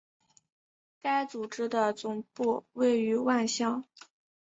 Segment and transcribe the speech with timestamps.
[1.03, 3.83] 该组织的总部位于万象。